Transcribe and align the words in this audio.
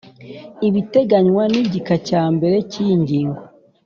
ibiteganywa 0.67 1.43
n 1.53 1.55
igika 1.61 1.95
cya 2.07 2.23
mbere 2.35 2.57
cy’iyi 2.69 2.95
ngingo 3.03 3.41